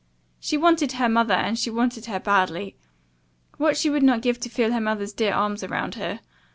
She 0.39 0.57
wanted 0.57 0.93
her 0.93 1.07
mother 1.07 1.35
and 1.35 1.59
she 1.59 1.69
wanted 1.69 2.07
her 2.07 2.19
badly. 2.19 2.75
What 3.59 3.67
would 3.67 3.77
she 3.77 3.89
not 3.91 4.23
give 4.23 4.39
to 4.39 4.49
feel 4.49 4.71
her 4.73 4.81
mother's 4.81 5.13
dear 5.13 5.31
arms 5.31 5.63
around 5.63 5.93
her. 5.93 6.21